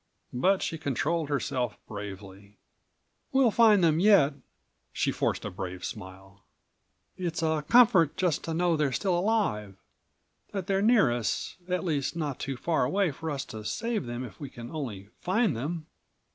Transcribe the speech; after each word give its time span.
But 0.33 0.63
she 0.63 0.79
controlled 0.79 1.29
herself 1.29 1.77
bravely. 1.87 2.57
"We'll 3.31 3.51
find 3.51 3.83
them 3.83 3.99
yet," 3.99 4.33
she 4.91 5.11
forced 5.11 5.45
a 5.45 5.51
brave 5.51 5.85
smile. 5.85 6.43
"It's 7.17 7.43
a 7.43 7.63
comfort 7.69 8.17
just 8.17 8.43
to 8.45 8.55
know 8.55 8.75
they're 8.75 8.93
still 8.93 9.15
alive, 9.15 9.75
that 10.53 10.65
they're 10.65 10.81
near 10.81 11.11
us, 11.11 11.55
at 11.67 11.83
least 11.83 12.15
not 12.15 12.39
too 12.39 12.57
far176 12.57 12.85
away 12.87 13.11
for 13.11 13.29
us 13.29 13.45
to 13.45 13.63
save 13.63 14.07
them 14.07 14.23
if 14.23 14.39
we 14.39 14.49
can 14.49 14.71
only 14.71 15.09
find 15.19 15.55
them." 15.55 15.85